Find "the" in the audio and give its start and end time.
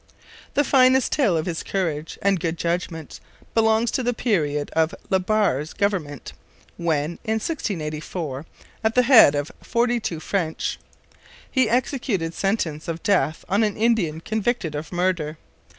0.55-0.63, 4.01-4.15, 8.95-9.03